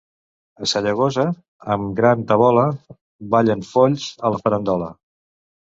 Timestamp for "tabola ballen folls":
2.33-4.11